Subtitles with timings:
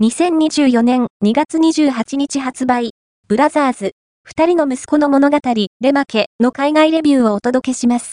[0.00, 2.92] 2024年2月28日発売、
[3.26, 5.38] ブラザーズ、二人の息子の物語、
[5.80, 8.06] レマケの海外レビューをお届けします。